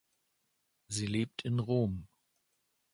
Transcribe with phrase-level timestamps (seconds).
[0.87, 2.07] Sie lebt in Rom.